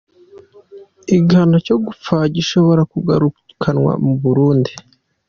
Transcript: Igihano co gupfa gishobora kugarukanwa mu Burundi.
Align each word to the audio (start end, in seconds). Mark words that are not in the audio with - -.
Igihano 1.15 1.57
co 1.67 1.75
gupfa 1.85 2.15
gishobora 2.35 2.81
kugarukanwa 2.91 3.91
mu 4.03 4.13
Burundi. 4.21 4.71